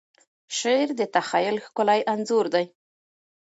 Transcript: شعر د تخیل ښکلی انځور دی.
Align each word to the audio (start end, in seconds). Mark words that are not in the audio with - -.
شعر 0.57 0.89
د 0.99 1.01
تخیل 1.15 1.55
ښکلی 1.65 2.01
انځور 2.13 2.45
دی. 2.53 2.65